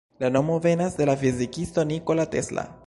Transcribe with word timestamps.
La 0.23 0.29
nomo 0.35 0.55
venas 0.63 0.97
de 1.01 1.07
la 1.11 1.15
fizikisto 1.25 1.87
Nikola 1.93 2.29
Tesla. 2.37 2.71